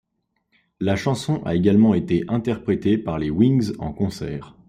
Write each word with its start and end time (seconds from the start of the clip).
La 0.79 0.95
chanson 0.95 1.43
a 1.45 1.53
également 1.53 1.93
été 1.93 2.23
interprétée 2.27 2.97
par 2.97 3.19
les 3.19 3.29
Wings 3.29 3.73
en 3.77 3.93
concert. 3.93 4.55